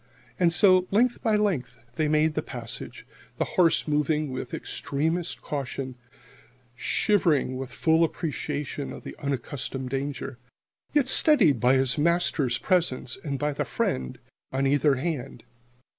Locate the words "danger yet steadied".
9.91-11.59